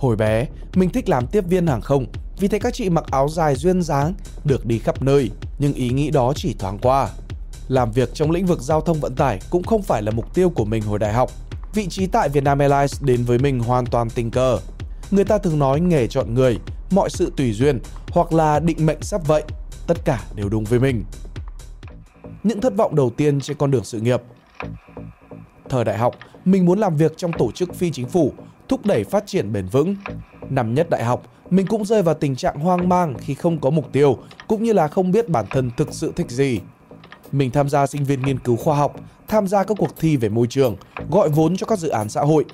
[0.00, 2.06] Hồi bé, mình thích làm tiếp viên hàng không
[2.38, 4.14] vì thấy các chị mặc áo dài duyên dáng,
[4.44, 7.08] được đi khắp nơi, nhưng ý nghĩ đó chỉ thoáng qua.
[7.68, 10.50] Làm việc trong lĩnh vực giao thông vận tải cũng không phải là mục tiêu
[10.50, 11.30] của mình hồi đại học.
[11.74, 14.58] Vị trí tại Vietnam Airlines đến với mình hoàn toàn tình cờ.
[15.10, 16.58] Người ta thường nói nghề chọn người,
[16.90, 17.78] mọi sự tùy duyên
[18.08, 19.42] hoặc là định mệnh sắp vậy,
[19.86, 21.04] tất cả đều đúng với mình.
[22.42, 24.20] Những thất vọng đầu tiên trên con đường sự nghiệp
[25.68, 26.14] Thời đại học,
[26.44, 28.32] mình muốn làm việc trong tổ chức phi chính phủ,
[28.70, 29.96] thúc đẩy phát triển bền vững.
[30.50, 33.70] Năm nhất đại học, mình cũng rơi vào tình trạng hoang mang khi không có
[33.70, 34.18] mục tiêu,
[34.48, 36.60] cũng như là không biết bản thân thực sự thích gì.
[37.32, 38.96] Mình tham gia sinh viên nghiên cứu khoa học,
[39.28, 40.76] tham gia các cuộc thi về môi trường,
[41.10, 42.44] gọi vốn cho các dự án xã hội.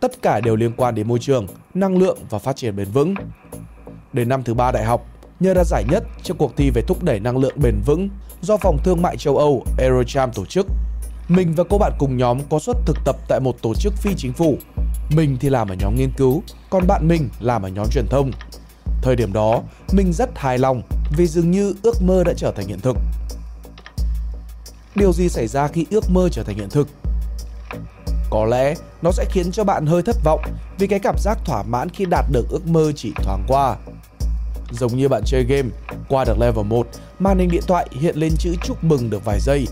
[0.00, 3.14] Tất cả đều liên quan đến môi trường, năng lượng và phát triển bền vững.
[4.12, 5.06] Đến năm thứ ba đại học,
[5.40, 8.08] nhờ ra giải nhất trong cuộc thi về thúc đẩy năng lượng bền vững
[8.40, 10.66] do Phòng Thương mại châu Âu Eurocharm tổ chức.
[11.28, 14.14] Mình và cô bạn cùng nhóm có suất thực tập tại một tổ chức phi
[14.16, 14.58] chính phủ.
[15.10, 18.30] Mình thì làm ở nhóm nghiên cứu, còn bạn mình làm ở nhóm truyền thông.
[19.02, 20.82] Thời điểm đó, mình rất hài lòng
[21.16, 22.96] vì dường như ước mơ đã trở thành hiện thực.
[24.94, 26.88] Điều gì xảy ra khi ước mơ trở thành hiện thực?
[28.30, 30.42] Có lẽ nó sẽ khiến cho bạn hơi thất vọng
[30.78, 33.76] vì cái cảm giác thỏa mãn khi đạt được ước mơ chỉ thoáng qua.
[34.70, 35.68] Giống như bạn chơi game,
[36.08, 36.86] qua được level 1,
[37.18, 39.66] màn hình điện thoại hiện lên chữ chúc mừng được vài giây.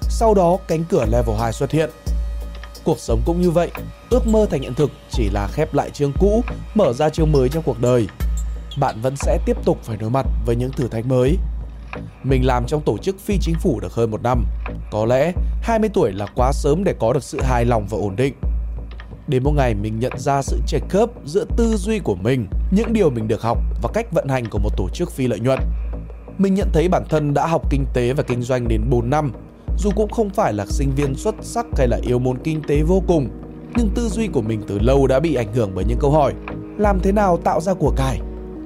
[0.00, 1.90] Sau đó cánh cửa level 2 xuất hiện.
[2.84, 3.70] Cuộc sống cũng như vậy,
[4.10, 6.42] ước mơ thành hiện thực chỉ là khép lại chương cũ,
[6.74, 8.06] mở ra chương mới trong cuộc đời.
[8.80, 11.36] Bạn vẫn sẽ tiếp tục phải đối mặt với những thử thách mới.
[12.22, 14.44] Mình làm trong tổ chức phi chính phủ được hơn một năm.
[14.90, 18.16] Có lẽ 20 tuổi là quá sớm để có được sự hài lòng và ổn
[18.16, 18.34] định.
[19.28, 22.92] Đến một ngày mình nhận ra sự chệch khớp giữa tư duy của mình, những
[22.92, 25.58] điều mình được học và cách vận hành của một tổ chức phi lợi nhuận.
[26.38, 29.32] Mình nhận thấy bản thân đã học kinh tế và kinh doanh đến 4 năm,
[29.78, 32.82] dù cũng không phải là sinh viên xuất sắc hay là yêu môn kinh tế
[32.82, 33.28] vô cùng,
[33.76, 36.34] nhưng tư duy của mình từ lâu đã bị ảnh hưởng bởi những câu hỏi
[36.78, 38.20] làm thế nào tạo ra của cải,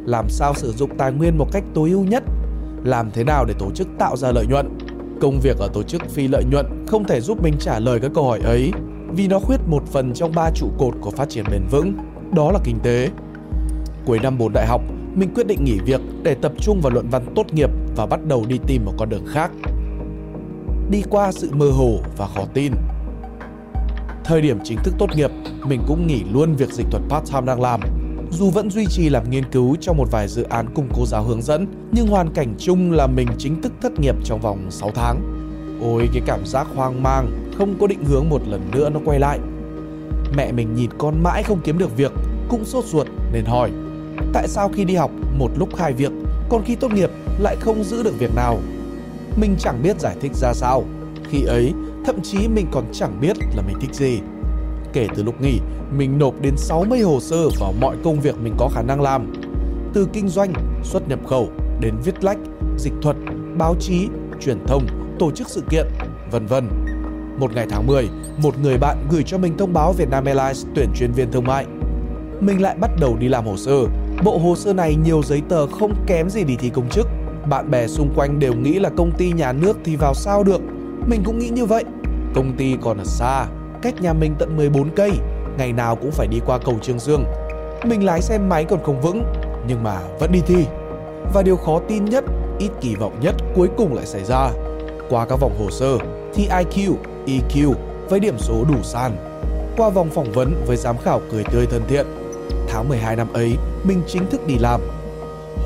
[0.06, 2.22] làm sao sử dụng tài nguyên một cách tối ưu nhất,
[2.84, 4.78] làm thế nào để tổ chức tạo ra lợi nhuận.
[5.20, 8.10] Công việc ở tổ chức phi lợi nhuận không thể giúp mình trả lời các
[8.14, 8.72] câu hỏi ấy
[9.16, 11.94] vì nó khuyết một phần trong ba trụ cột của phát triển bền vững,
[12.34, 13.10] đó là kinh tế.
[14.06, 14.80] Cuối năm 4 đại học,
[15.14, 18.20] mình quyết định nghỉ việc để tập trung vào luận văn tốt nghiệp và bắt
[18.26, 19.50] đầu đi tìm một con đường khác.
[20.90, 22.72] Đi qua sự mơ hồ và khó tin.
[24.24, 25.30] Thời điểm chính thức tốt nghiệp,
[25.64, 27.80] mình cũng nghỉ luôn việc dịch thuật part-time đang làm.
[28.30, 31.24] Dù vẫn duy trì làm nghiên cứu trong một vài dự án cùng cô giáo
[31.24, 34.90] hướng dẫn, nhưng hoàn cảnh chung là mình chính thức thất nghiệp trong vòng 6
[34.94, 35.20] tháng.
[35.82, 39.18] Ôi cái cảm giác hoang mang không có định hướng một lần nữa nó quay
[39.18, 39.38] lại.
[40.36, 42.12] Mẹ mình nhìn con mãi không kiếm được việc,
[42.48, 43.70] cũng sốt ruột nên hỏi
[44.32, 46.12] Tại sao khi đi học một lúc hai việc,
[46.48, 48.58] còn khi tốt nghiệp lại không giữ được việc nào?
[49.36, 50.84] Mình chẳng biết giải thích ra sao.
[51.30, 51.72] Khi ấy,
[52.06, 54.20] thậm chí mình còn chẳng biết là mình thích gì.
[54.92, 55.60] Kể từ lúc nghỉ,
[55.96, 59.32] mình nộp đến 60 hồ sơ vào mọi công việc mình có khả năng làm.
[59.94, 60.52] Từ kinh doanh,
[60.82, 61.48] xuất nhập khẩu
[61.80, 62.38] đến viết lách,
[62.78, 63.16] dịch thuật,
[63.58, 64.08] báo chí,
[64.40, 64.86] truyền thông,
[65.18, 65.86] tổ chức sự kiện,
[66.30, 66.68] vân vân.
[67.38, 68.08] Một ngày tháng 10,
[68.42, 71.66] một người bạn gửi cho mình thông báo Vietnam Airlines tuyển chuyên viên thương mại.
[72.40, 73.86] Mình lại bắt đầu đi làm hồ sơ.
[74.24, 77.06] Bộ hồ sơ này nhiều giấy tờ không kém gì đi thi công chức.
[77.48, 80.60] Bạn bè xung quanh đều nghĩ là công ty nhà nước thì vào sao được.
[81.06, 81.84] Mình cũng nghĩ như vậy.
[82.34, 83.46] Công ty còn ở xa,
[83.82, 85.10] cách nhà mình tận 14 cây,
[85.58, 87.24] ngày nào cũng phải đi qua cầu Trương Dương.
[87.84, 89.22] Mình lái xe máy còn không vững,
[89.68, 90.64] nhưng mà vẫn đi thi.
[91.34, 92.24] Và điều khó tin nhất,
[92.58, 94.50] ít kỳ vọng nhất cuối cùng lại xảy ra.
[95.10, 95.98] Qua các vòng hồ sơ,
[96.34, 96.94] thi IQ,
[97.26, 97.72] EQ
[98.08, 99.16] với điểm số đủ sàn.
[99.76, 102.06] Qua vòng phỏng vấn với giám khảo cười tươi thân thiện,
[102.68, 104.80] tháng 12 năm ấy, mình chính thức đi làm.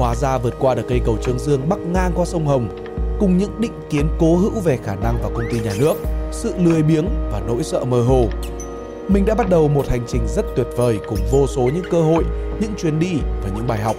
[0.01, 2.69] Hóa ra vượt qua được cây cầu Trương Dương bắc ngang qua sông Hồng,
[3.19, 5.95] cùng những định kiến cố hữu về khả năng vào công ty nhà nước,
[6.33, 8.25] sự lười biếng và nỗi sợ mơ hồ.
[9.09, 12.03] Mình đã bắt đầu một hành trình rất tuyệt vời cùng vô số những cơ
[12.03, 12.25] hội,
[12.61, 13.13] những chuyến đi
[13.43, 13.97] và những bài học.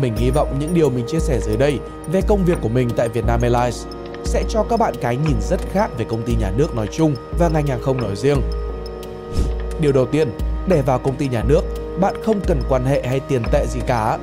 [0.00, 1.78] Mình hy vọng những điều mình chia sẻ dưới đây
[2.12, 3.86] về công việc của mình tại Vietnam Airlines
[4.24, 7.14] sẽ cho các bạn cái nhìn rất khác về công ty nhà nước nói chung
[7.38, 8.40] và ngành hàng không nói riêng.
[9.80, 10.30] Điều đầu tiên,
[10.68, 11.62] để vào công ty nhà nước,
[12.00, 14.18] bạn không cần quan hệ hay tiền tệ gì cả.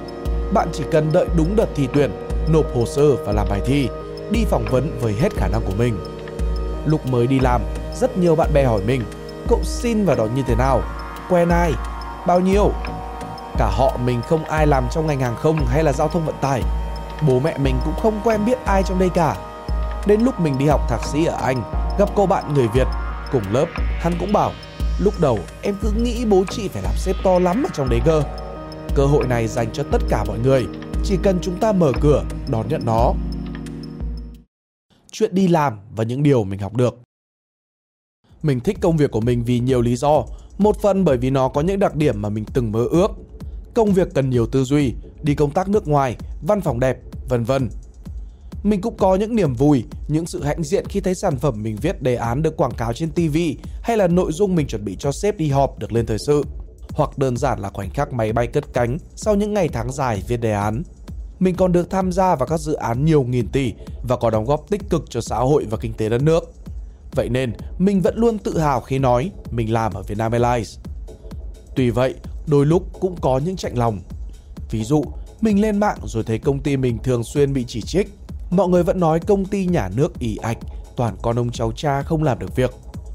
[0.54, 2.12] Bạn chỉ cần đợi đúng đợt thi tuyển,
[2.50, 3.90] nộp hồ sơ và làm bài thi,
[4.32, 6.00] đi phỏng vấn với hết khả năng của mình.
[6.86, 7.62] Lúc mới đi làm,
[7.96, 9.04] rất nhiều bạn bè hỏi mình,
[9.50, 10.82] cậu xin vào đó như thế nào?
[11.30, 11.74] Quen ai?
[12.28, 12.72] Bao nhiêu?
[13.58, 16.36] Cả họ mình không ai làm trong ngành hàng không hay là giao thông vận
[16.42, 16.62] tải.
[17.28, 19.36] Bố mẹ mình cũng không quen biết ai trong đây cả.
[20.06, 21.62] Đến lúc mình đi học thạc sĩ ở Anh,
[22.00, 22.88] gặp cô bạn người Việt
[23.32, 23.66] cùng lớp,
[24.00, 24.52] hắn cũng bảo
[25.00, 28.00] Lúc đầu em cứ nghĩ bố chị phải làm sếp to lắm ở trong đấy
[28.06, 28.24] cơ.
[28.96, 30.66] Cơ hội này dành cho tất cả mọi người,
[31.04, 33.14] chỉ cần chúng ta mở cửa đón nhận nó.
[35.12, 37.00] Chuyện đi làm và những điều mình học được.
[38.44, 40.26] Mình thích công việc của mình vì nhiều lý do.
[40.58, 43.12] Một phần bởi vì nó có những đặc điểm mà mình từng mơ ước.
[43.74, 44.94] Công việc cần nhiều tư duy,
[45.24, 46.16] đi công tác nước ngoài,
[46.48, 46.98] văn phòng đẹp,
[47.30, 47.70] vân vân.
[48.64, 51.78] Mình cũng có những niềm vui, những sự hãnh diện khi thấy sản phẩm mình
[51.82, 53.38] viết đề án được quảng cáo trên TV
[53.82, 56.44] hay là nội dung mình chuẩn bị cho sếp đi họp được lên thời sự.
[56.94, 60.24] Hoặc đơn giản là khoảnh khắc máy bay cất cánh sau những ngày tháng dài
[60.28, 60.84] viết đề án.
[61.40, 64.46] Mình còn được tham gia vào các dự án nhiều nghìn tỷ và có đóng
[64.46, 66.54] góp tích cực cho xã hội và kinh tế đất nước.
[67.12, 70.78] Vậy nên, mình vẫn luôn tự hào khi nói mình làm ở Vietnam Airlines.
[71.76, 72.16] Tuy vậy,
[72.48, 74.00] đôi lúc cũng có những chạnh lòng.
[74.72, 75.04] Ví dụ,
[75.42, 78.14] mình lên mạng rồi thấy công ty mình thường xuyên bị chỉ trích.
[78.50, 80.58] Mọi người vẫn nói công ty nhà nước ỉ ạch,
[80.96, 82.72] toàn con ông cháu cha không làm được việc.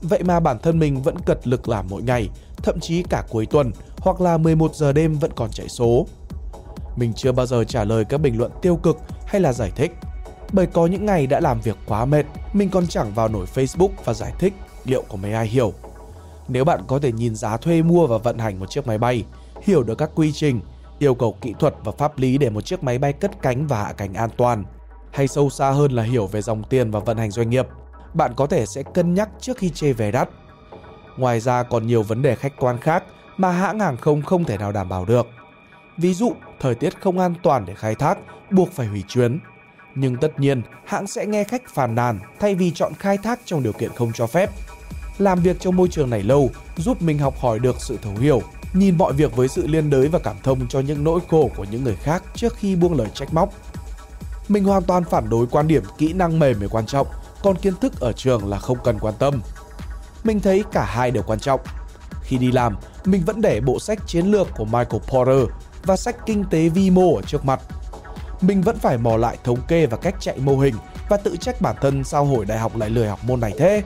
[0.09, 3.47] Vậy mà bản thân mình vẫn cật lực làm mỗi ngày, thậm chí cả cuối
[3.47, 6.07] tuần hoặc là 11 giờ đêm vẫn còn chạy số.
[6.97, 9.93] Mình chưa bao giờ trả lời các bình luận tiêu cực hay là giải thích.
[10.53, 13.89] Bởi có những ngày đã làm việc quá mệt, mình còn chẳng vào nổi Facebook
[14.05, 14.53] và giải thích
[14.85, 15.73] liệu có mấy ai hiểu.
[16.49, 19.25] Nếu bạn có thể nhìn giá thuê mua và vận hành một chiếc máy bay,
[19.63, 20.61] hiểu được các quy trình,
[20.99, 23.83] yêu cầu kỹ thuật và pháp lý để một chiếc máy bay cất cánh và
[23.83, 24.65] hạ cánh an toàn,
[25.13, 27.67] hay sâu xa hơn là hiểu về dòng tiền và vận hành doanh nghiệp,
[28.15, 30.29] bạn có thể sẽ cân nhắc trước khi chê vé đắt.
[31.17, 33.05] Ngoài ra còn nhiều vấn đề khách quan khác
[33.37, 35.27] mà hãng hàng không không thể nào đảm bảo được.
[35.97, 38.19] Ví dụ, thời tiết không an toàn để khai thác,
[38.51, 39.39] buộc phải hủy chuyến.
[39.95, 43.63] Nhưng tất nhiên, hãng sẽ nghe khách phàn nàn thay vì chọn khai thác trong
[43.63, 44.51] điều kiện không cho phép.
[45.19, 48.43] Làm việc trong môi trường này lâu giúp mình học hỏi được sự thấu hiểu,
[48.73, 51.65] nhìn mọi việc với sự liên đới và cảm thông cho những nỗi khổ của
[51.71, 53.55] những người khác trước khi buông lời trách móc.
[54.49, 57.07] Mình hoàn toàn phản đối quan điểm kỹ năng mềm mới quan trọng,
[57.45, 59.43] còn kiến thức ở trường là không cần quan tâm.
[60.25, 61.61] Mình thấy cả hai đều quan trọng.
[62.23, 65.51] Khi đi làm, mình vẫn để bộ sách chiến lược của Michael Porter
[65.83, 67.61] và sách kinh tế vi mô ở trước mặt.
[68.41, 70.75] Mình vẫn phải mò lại thống kê và cách chạy mô hình
[71.09, 73.83] và tự trách bản thân sao hồi đại học lại lười học môn này thế.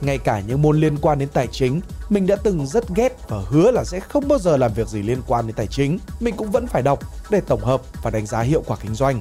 [0.00, 3.42] Ngay cả những môn liên quan đến tài chính, mình đã từng rất ghét và
[3.48, 5.98] hứa là sẽ không bao giờ làm việc gì liên quan đến tài chính.
[6.20, 6.98] Mình cũng vẫn phải đọc
[7.30, 9.20] để tổng hợp và đánh giá hiệu quả kinh doanh.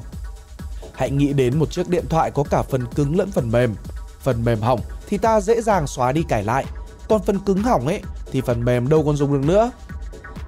[1.00, 3.75] Hãy nghĩ đến một chiếc điện thoại có cả phần cứng lẫn phần mềm.
[4.19, 6.66] Phần mềm hỏng thì ta dễ dàng xóa đi cải lại,
[7.10, 8.01] còn phần cứng hỏng ấy
[8.31, 9.72] thì phần mềm đâu còn dùng được nữa.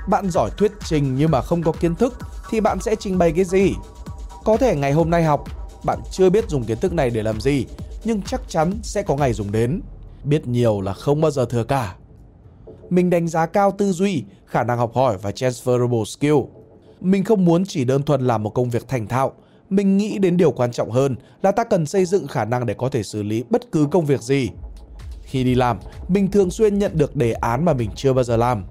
[0.07, 2.17] Bạn giỏi thuyết trình nhưng mà không có kiến thức
[2.49, 3.73] thì bạn sẽ trình bày cái gì?
[4.43, 5.43] Có thể ngày hôm nay học,
[5.85, 7.65] bạn chưa biết dùng kiến thức này để làm gì,
[8.03, 9.81] nhưng chắc chắn sẽ có ngày dùng đến.
[10.23, 11.95] Biết nhiều là không bao giờ thừa cả.
[12.89, 16.37] Mình đánh giá cao tư duy, khả năng học hỏi và transferable skill.
[17.01, 19.33] Mình không muốn chỉ đơn thuần làm một công việc thành thạo,
[19.71, 22.73] mình nghĩ đến điều quan trọng hơn là ta cần xây dựng khả năng để
[22.73, 24.49] có thể xử lý bất cứ công việc gì.
[25.23, 28.37] Khi đi làm, mình thường xuyên nhận được đề án mà mình chưa bao giờ
[28.37, 28.63] làm.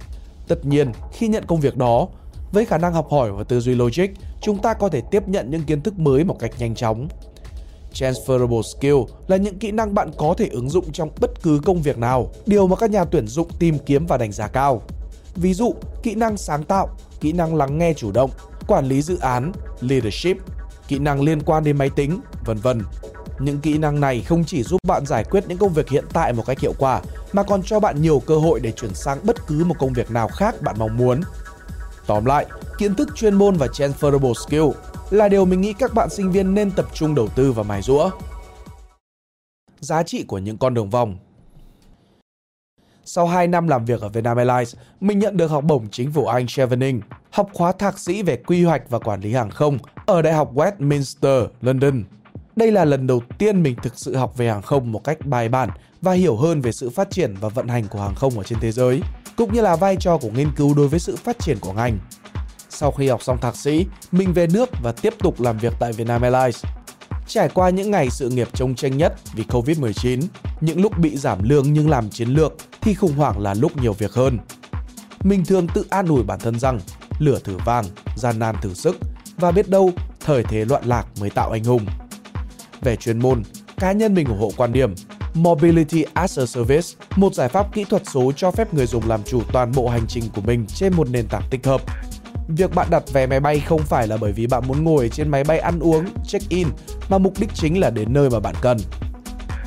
[0.48, 2.08] Tất nhiên, khi nhận công việc đó,
[2.52, 4.06] với khả năng học hỏi và tư duy logic,
[4.40, 7.08] chúng ta có thể tiếp nhận những kiến thức mới một cách nhanh chóng.
[7.92, 11.82] Transferable skill là những kỹ năng bạn có thể ứng dụng trong bất cứ công
[11.82, 14.82] việc nào, điều mà các nhà tuyển dụng tìm kiếm và đánh giá cao.
[15.34, 16.88] Ví dụ, kỹ năng sáng tạo,
[17.20, 18.30] kỹ năng lắng nghe chủ động,
[18.68, 20.36] quản lý dự án, leadership,
[20.90, 22.82] kỹ năng liên quan đến máy tính, vân vân.
[23.38, 26.32] Những kỹ năng này không chỉ giúp bạn giải quyết những công việc hiện tại
[26.32, 27.00] một cách hiệu quả
[27.32, 30.10] mà còn cho bạn nhiều cơ hội để chuyển sang bất cứ một công việc
[30.10, 31.20] nào khác bạn mong muốn.
[32.06, 32.46] Tóm lại,
[32.78, 36.54] kiến thức chuyên môn và transferable skill là điều mình nghĩ các bạn sinh viên
[36.54, 38.10] nên tập trung đầu tư và mài rũa.
[39.80, 41.18] Giá trị của những con đường vòng
[43.12, 46.26] sau 2 năm làm việc ở Vietnam Airlines, mình nhận được học bổng chính phủ
[46.26, 50.22] Anh Chevening, học khóa thạc sĩ về quy hoạch và quản lý hàng không ở
[50.22, 52.04] Đại học Westminster, London.
[52.56, 55.48] Đây là lần đầu tiên mình thực sự học về hàng không một cách bài
[55.48, 55.70] bản
[56.02, 58.60] và hiểu hơn về sự phát triển và vận hành của hàng không ở trên
[58.60, 59.00] thế giới,
[59.36, 61.98] cũng như là vai trò của nghiên cứu đối với sự phát triển của ngành.
[62.68, 65.92] Sau khi học xong thạc sĩ, mình về nước và tiếp tục làm việc tại
[65.92, 66.64] Vietnam Airlines.
[67.32, 70.20] Trải qua những ngày sự nghiệp trông tranh nhất vì Covid-19,
[70.60, 73.92] những lúc bị giảm lương nhưng làm chiến lược thì khủng hoảng là lúc nhiều
[73.92, 74.38] việc hơn.
[75.24, 76.80] Mình thường tự an ủi bản thân rằng
[77.18, 77.84] lửa thử vàng,
[78.16, 78.96] gian nan thử sức
[79.36, 81.86] và biết đâu thời thế loạn lạc mới tạo anh hùng.
[82.80, 83.42] Về chuyên môn,
[83.76, 84.94] cá nhân mình ủng hộ quan điểm
[85.34, 89.22] Mobility as a Service, một giải pháp kỹ thuật số cho phép người dùng làm
[89.22, 91.80] chủ toàn bộ hành trình của mình trên một nền tảng tích hợp.
[92.56, 95.28] Việc bạn đặt vé máy bay không phải là bởi vì bạn muốn ngồi trên
[95.28, 96.68] máy bay ăn uống, check-in,
[97.08, 98.78] mà mục đích chính là đến nơi mà bạn cần.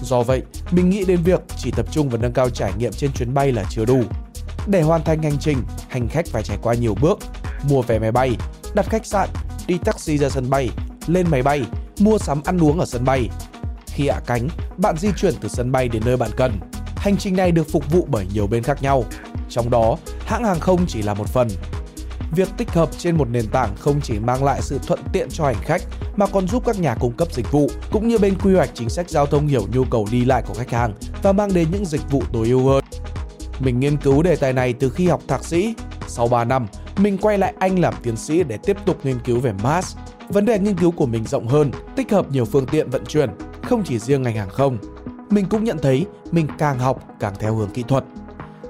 [0.02, 3.12] Do vậy, mình nghĩ đến việc chỉ tập trung vào nâng cao trải nghiệm trên
[3.14, 4.04] chuyến bay là chưa đủ.
[4.68, 5.58] Để hoàn thành hành trình,
[5.90, 7.20] hành khách phải trải qua nhiều bước,
[7.70, 8.36] mua vé máy bay,
[8.76, 9.30] đặt khách sạn,
[9.68, 10.70] đi taxi ra sân bay,
[11.08, 11.62] lên máy bay,
[12.00, 13.30] mua sắm ăn uống ở sân bay.
[13.88, 14.48] Khi hạ cánh,
[14.78, 16.60] bạn di chuyển từ sân bay đến nơi bạn cần.
[16.96, 19.04] Hành trình này được phục vụ bởi nhiều bên khác nhau,
[19.50, 21.48] trong đó hãng hàng không chỉ là một phần.
[22.36, 25.46] Việc tích hợp trên một nền tảng không chỉ mang lại sự thuận tiện cho
[25.46, 25.82] hành khách
[26.16, 28.90] mà còn giúp các nhà cung cấp dịch vụ cũng như bên quy hoạch chính
[28.90, 31.86] sách giao thông hiểu nhu cầu đi lại của khách hàng và mang đến những
[31.86, 32.84] dịch vụ tối ưu hơn.
[33.60, 35.76] Mình nghiên cứu đề tài này từ khi học thạc sĩ.
[36.08, 39.40] Sau 3 năm, mình quay lại Anh làm tiến sĩ để tiếp tục nghiên cứu
[39.40, 39.98] về MaaS.
[40.30, 43.30] Vấn đề nghiên cứu của mình rộng hơn, tích hợp nhiều phương tiện vận chuyển,
[43.64, 44.78] không chỉ riêng ngành hàng không.
[45.30, 48.04] Mình cũng nhận thấy mình càng học càng theo hướng kỹ thuật.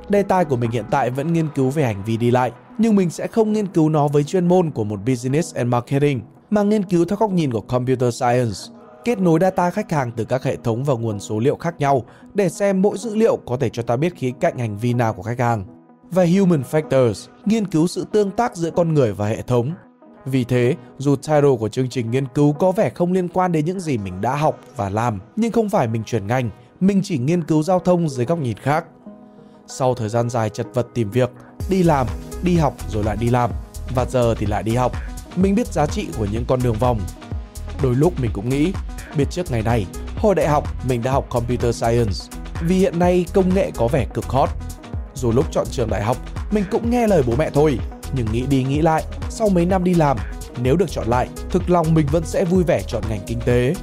[0.10, 2.96] Đề tài của mình hiện tại vẫn nghiên cứu về hành vi đi lại, nhưng
[2.96, 6.64] mình sẽ không nghiên cứu nó với chuyên môn của một business and marketing, mà
[6.64, 8.58] nghiên cứu theo góc nhìn của computer science
[9.06, 12.04] kết nối data khách hàng từ các hệ thống và nguồn số liệu khác nhau
[12.34, 15.14] để xem mỗi dữ liệu có thể cho ta biết khía cạnh hành vi nào
[15.14, 15.66] của khách hàng.
[16.12, 19.72] Và Human Factors, nghiên cứu sự tương tác giữa con người và hệ thống.
[20.26, 23.66] Vì thế, dù title của chương trình nghiên cứu có vẻ không liên quan đến
[23.66, 26.50] những gì mình đã học và làm, nhưng không phải mình chuyển ngành,
[26.80, 28.86] mình chỉ nghiên cứu giao thông dưới góc nhìn khác.
[29.68, 31.32] Sau thời gian dài chật vật tìm việc,
[31.70, 32.08] đi làm,
[32.44, 33.50] đi học rồi lại đi làm,
[33.96, 34.92] và giờ thì lại đi học,
[35.36, 37.00] mình biết giá trị của những con đường vòng.
[37.84, 38.72] Đôi lúc mình cũng nghĩ
[39.16, 39.86] Biết trước ngày này,
[40.18, 42.14] hồi đại học mình đã học Computer Science
[42.62, 44.50] vì hiện nay công nghệ có vẻ cực hot.
[45.16, 46.18] Dù lúc chọn trường đại học,
[46.52, 47.80] mình cũng nghe lời bố mẹ thôi,
[48.16, 50.18] nhưng nghĩ đi nghĩ lại, sau mấy năm đi làm,
[50.58, 53.74] nếu được chọn lại, thực lòng mình vẫn sẽ vui vẻ chọn ngành kinh tế.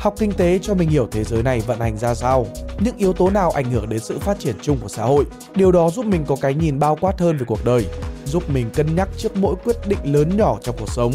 [0.00, 2.46] Học kinh tế cho mình hiểu thế giới này vận hành ra sao,
[2.78, 5.24] những yếu tố nào ảnh hưởng đến sự phát triển chung của xã hội.
[5.54, 7.86] Điều đó giúp mình có cái nhìn bao quát hơn về cuộc đời,
[8.24, 11.12] giúp mình cân nhắc trước mỗi quyết định lớn nhỏ trong cuộc sống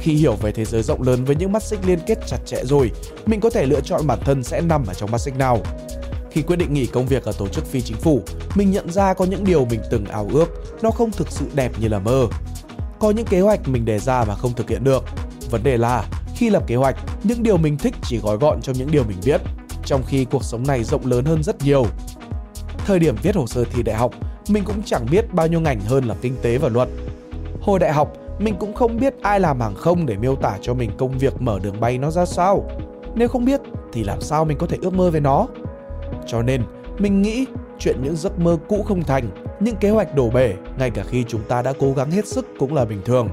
[0.00, 2.64] khi hiểu về thế giới rộng lớn với những mắt xích liên kết chặt chẽ
[2.64, 2.90] rồi,
[3.26, 5.58] mình có thể lựa chọn bản thân sẽ nằm ở trong mắt xích nào.
[6.30, 8.22] Khi quyết định nghỉ công việc ở tổ chức phi chính phủ,
[8.54, 10.46] mình nhận ra có những điều mình từng ao ước,
[10.82, 12.26] nó không thực sự đẹp như là mơ.
[12.98, 15.04] Có những kế hoạch mình đề ra mà không thực hiện được.
[15.50, 16.04] Vấn đề là
[16.40, 19.16] khi lập kế hoạch, những điều mình thích chỉ gói gọn trong những điều mình
[19.24, 19.40] biết,
[19.84, 21.86] trong khi cuộc sống này rộng lớn hơn rất nhiều.
[22.86, 24.12] Thời điểm viết hồ sơ thi đại học,
[24.48, 26.88] mình cũng chẳng biết bao nhiêu ngành hơn là kinh tế và luật.
[27.60, 30.74] Hồi đại học, mình cũng không biết ai làm hàng không để miêu tả cho
[30.74, 32.64] mình công việc mở đường bay nó ra sao.
[33.14, 33.60] Nếu không biết
[33.92, 35.46] thì làm sao mình có thể ước mơ về nó?
[36.26, 36.62] Cho nên,
[36.98, 37.46] mình nghĩ
[37.78, 39.30] chuyện những giấc mơ cũ không thành,
[39.60, 42.46] những kế hoạch đổ bể ngay cả khi chúng ta đã cố gắng hết sức
[42.58, 43.28] cũng là bình thường.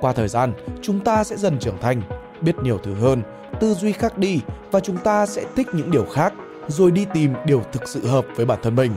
[0.00, 0.52] Qua thời gian,
[0.82, 2.02] chúng ta sẽ dần trưởng thành,
[2.42, 3.22] biết nhiều thứ hơn,
[3.60, 4.40] tư duy khác đi
[4.70, 6.32] và chúng ta sẽ thích những điều khác,
[6.68, 8.92] rồi đi tìm điều thực sự hợp với bản thân mình.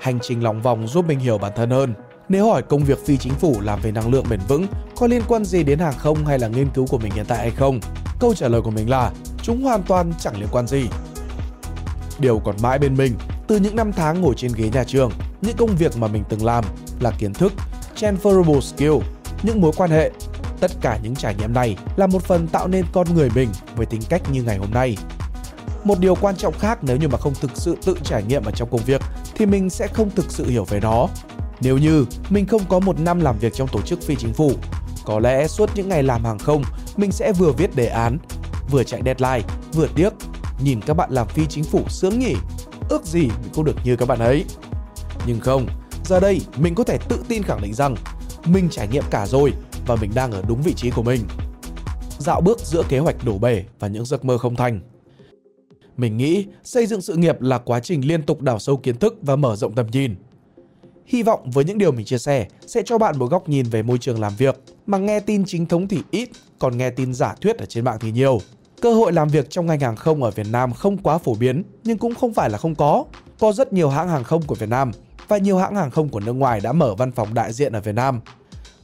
[0.00, 1.94] Hành trình lòng vòng giúp mình hiểu bản thân hơn,
[2.28, 4.66] nếu hỏi công việc phi chính phủ làm về năng lượng bền vững
[4.96, 7.38] có liên quan gì đến hàng không hay là nghiên cứu của mình hiện tại
[7.38, 7.80] hay không?
[8.20, 9.10] Câu trả lời của mình là
[9.42, 10.88] chúng hoàn toàn chẳng liên quan gì.
[12.18, 13.12] Điều còn mãi bên mình
[13.46, 15.10] từ những năm tháng ngồi trên ghế nhà trường,
[15.42, 16.64] những công việc mà mình từng làm
[17.00, 17.52] là kiến thức,
[17.96, 18.94] transferable skill,
[19.42, 20.10] những mối quan hệ.
[20.62, 23.86] Tất cả những trải nghiệm này là một phần tạo nên con người mình với
[23.86, 24.96] tính cách như ngày hôm nay.
[25.84, 28.50] Một điều quan trọng khác nếu như mà không thực sự tự trải nghiệm ở
[28.50, 29.02] trong công việc
[29.34, 31.08] thì mình sẽ không thực sự hiểu về nó
[31.60, 34.52] nếu như mình không có một năm làm việc trong tổ chức phi chính phủ,
[35.04, 36.62] có lẽ suốt những ngày làm hàng không,
[36.96, 38.18] mình sẽ vừa viết đề án,
[38.70, 40.10] vừa chạy deadline, vừa tiếc.
[40.64, 42.34] Nhìn các bạn làm phi chính phủ sướng nhỉ,
[42.88, 44.44] ước gì mình cũng được như các bạn ấy.
[45.26, 45.66] Nhưng không,
[46.04, 47.94] giờ đây mình có thể tự tin khẳng định rằng
[48.44, 49.52] mình trải nghiệm cả rồi
[49.86, 51.20] và mình đang ở đúng vị trí của mình.
[52.18, 54.80] Dạo bước giữa kế hoạch đổ bể và những giấc mơ không thành.
[55.96, 59.14] Mình nghĩ xây dựng sự nghiệp là quá trình liên tục đào sâu kiến thức
[59.22, 60.14] và mở rộng tầm nhìn.
[61.06, 63.82] Hy vọng với những điều mình chia sẻ sẽ cho bạn một góc nhìn về
[63.82, 67.34] môi trường làm việc mà nghe tin chính thống thì ít, còn nghe tin giả
[67.40, 68.40] thuyết ở trên mạng thì nhiều.
[68.80, 71.62] Cơ hội làm việc trong ngành hàng không ở Việt Nam không quá phổ biến
[71.84, 73.04] nhưng cũng không phải là không có.
[73.40, 74.92] Có rất nhiều hãng hàng không của Việt Nam
[75.28, 77.80] và nhiều hãng hàng không của nước ngoài đã mở văn phòng đại diện ở
[77.80, 78.20] Việt Nam.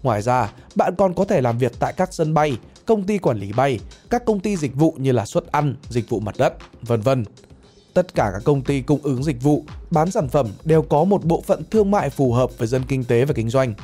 [0.02, 3.38] Ngoài ra, bạn còn có thể làm việc tại các sân bay, công ty quản
[3.38, 6.54] lý bay, các công ty dịch vụ như là suất ăn, dịch vụ mặt đất,
[6.82, 7.24] vân vân
[7.98, 11.24] tất cả các công ty cung ứng dịch vụ, bán sản phẩm đều có một
[11.24, 13.74] bộ phận thương mại phù hợp với dân kinh tế và kinh doanh.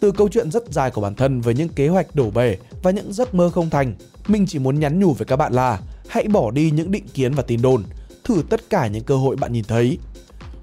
[0.00, 2.90] Từ câu chuyện rất dài của bản thân với những kế hoạch đổ bể và
[2.90, 3.94] những giấc mơ không thành,
[4.28, 7.34] mình chỉ muốn nhắn nhủ với các bạn là hãy bỏ đi những định kiến
[7.34, 7.84] và tin đồn,
[8.24, 9.98] thử tất cả những cơ hội bạn nhìn thấy.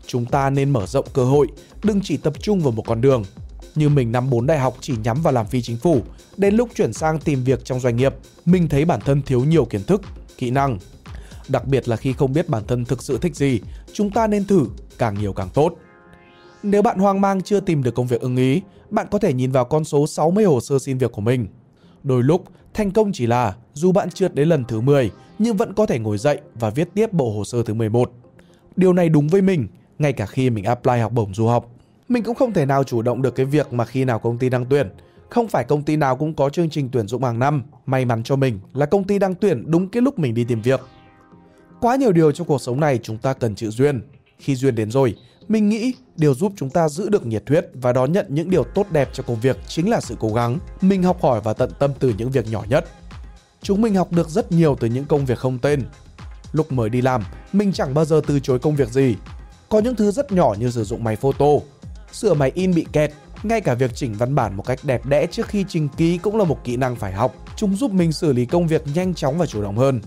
[0.07, 1.47] Chúng ta nên mở rộng cơ hội,
[1.83, 3.23] đừng chỉ tập trung vào một con đường.
[3.79, 6.01] Như mình năm 4 đại học chỉ nhắm vào làm phi chính phủ,
[6.38, 9.65] đến lúc chuyển sang tìm việc trong doanh nghiệp, mình thấy bản thân thiếu nhiều
[9.65, 10.01] kiến thức,
[10.38, 10.77] kỹ năng
[11.50, 13.62] đặc biệt là khi không biết bản thân thực sự thích gì,
[13.93, 14.65] chúng ta nên thử,
[14.98, 15.75] càng nhiều càng tốt.
[16.63, 19.51] Nếu bạn hoang mang chưa tìm được công việc ưng ý, bạn có thể nhìn
[19.51, 21.48] vào con số 60 hồ sơ xin việc của mình.
[22.03, 22.43] Đôi lúc,
[22.74, 26.00] thành công chỉ là dù bạn trượt đến lần thứ 10 nhưng vẫn có thể
[26.00, 28.12] ngồi dậy và viết tiếp bộ hồ sơ thứ 11.
[28.75, 29.67] Điều này đúng với mình,
[30.00, 31.78] ngay cả khi mình apply học bổng du học.
[32.09, 34.49] Mình cũng không thể nào chủ động được cái việc mà khi nào công ty
[34.49, 34.89] đang tuyển.
[35.29, 37.63] Không phải công ty nào cũng có chương trình tuyển dụng hàng năm.
[37.85, 40.61] May mắn cho mình là công ty đang tuyển đúng cái lúc mình đi tìm
[40.61, 40.79] việc.
[41.81, 44.01] Quá nhiều điều trong cuộc sống này chúng ta cần chữ duyên.
[44.37, 45.15] Khi duyên đến rồi,
[45.47, 48.63] mình nghĩ điều giúp chúng ta giữ được nhiệt huyết và đón nhận những điều
[48.63, 50.59] tốt đẹp cho công việc chính là sự cố gắng.
[50.81, 52.85] Mình học hỏi và tận tâm từ những việc nhỏ nhất.
[53.61, 55.83] Chúng mình học được rất nhiều từ những công việc không tên.
[56.51, 57.23] Lúc mới đi làm,
[57.53, 59.15] mình chẳng bao giờ từ chối công việc gì.
[59.69, 61.45] Có những thứ rất nhỏ như sử dụng máy photo,
[62.11, 63.11] sửa máy in bị kẹt,
[63.43, 66.37] ngay cả việc chỉnh văn bản một cách đẹp đẽ trước khi trình ký cũng
[66.37, 67.35] là một kỹ năng phải học.
[67.55, 70.01] Chúng giúp mình xử lý công việc nhanh chóng và chủ động hơn.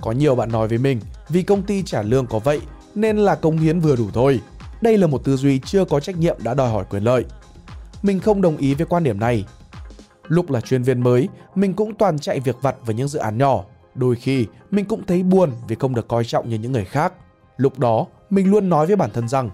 [0.00, 2.60] Có nhiều bạn nói với mình, vì công ty trả lương có vậy
[2.94, 4.40] nên là công hiến vừa đủ thôi.
[4.80, 7.24] Đây là một tư duy chưa có trách nhiệm đã đòi hỏi quyền lợi.
[8.02, 9.44] Mình không đồng ý với quan điểm này.
[10.28, 13.38] Lúc là chuyên viên mới, mình cũng toàn chạy việc vặt với những dự án
[13.38, 13.64] nhỏ.
[13.94, 17.12] Đôi khi, mình cũng thấy buồn vì không được coi trọng như những người khác.
[17.56, 19.50] Lúc đó, mình luôn nói với bản thân rằng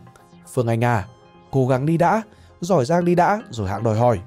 [0.54, 1.06] Phương Anh à,
[1.50, 2.22] cố gắng đi đã,
[2.60, 4.18] giỏi giang đi đã rồi hãng đòi hỏi.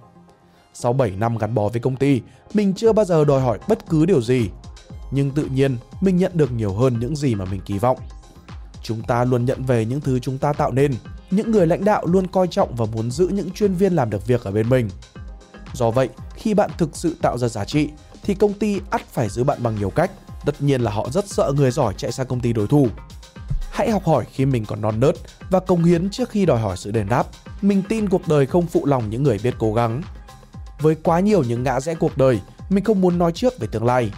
[0.73, 2.21] Sau 7 năm gắn bó với công ty,
[2.53, 4.49] mình chưa bao giờ đòi hỏi bất cứ điều gì.
[5.11, 7.97] Nhưng tự nhiên, mình nhận được nhiều hơn những gì mà mình kỳ vọng.
[8.83, 10.93] Chúng ta luôn nhận về những thứ chúng ta tạo nên.
[11.31, 14.27] Những người lãnh đạo luôn coi trọng và muốn giữ những chuyên viên làm được
[14.27, 14.89] việc ở bên mình.
[15.73, 17.89] Do vậy, khi bạn thực sự tạo ra giá trị,
[18.23, 20.11] thì công ty ắt phải giữ bạn bằng nhiều cách.
[20.45, 22.87] Tất nhiên là họ rất sợ người giỏi chạy sang công ty đối thủ.
[23.71, 25.15] Hãy học hỏi khi mình còn non nớt
[25.49, 27.23] và cống hiến trước khi đòi hỏi sự đền đáp.
[27.61, 30.01] Mình tin cuộc đời không phụ lòng những người biết cố gắng.
[30.79, 33.85] Với quá nhiều những ngã rẽ cuộc đời, mình không muốn nói trước về tương
[33.85, 34.11] lai.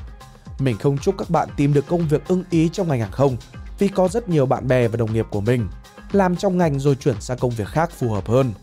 [0.60, 3.38] Mình không chúc các bạn tìm được công việc ưng ý trong ngành hàng không
[3.79, 5.67] vì có rất nhiều bạn bè và đồng nghiệp của mình
[6.12, 8.53] làm trong ngành rồi chuyển sang công việc khác phù hợp hơn.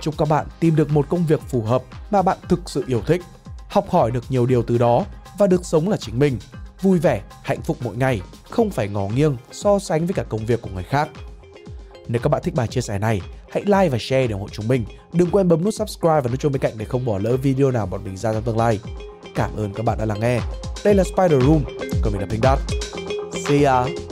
[0.00, 3.02] Chúc các bạn tìm được một công việc phù hợp mà bạn thực sự yêu
[3.06, 3.22] thích,
[3.68, 5.04] học hỏi được nhiều điều từ đó
[5.38, 6.38] và được sống là chính mình,
[6.82, 8.20] vui vẻ, hạnh phúc mỗi ngày,
[8.50, 11.08] không phải ngó nghiêng so sánh với cả công việc của người khác.
[12.08, 13.20] Nếu các bạn thích bài chia sẻ này,
[13.50, 14.84] hãy like và share để ủng hộ chúng mình.
[15.12, 17.70] Đừng quên bấm nút subscribe và nút chuông bên cạnh để không bỏ lỡ video
[17.70, 18.80] nào bọn mình ra trong tương lai.
[19.34, 20.40] Cảm ơn các bạn đã lắng nghe.
[20.84, 21.64] Đây là Spider Room,
[22.02, 22.58] còn mình là Pink Dot.
[23.48, 24.11] See ya!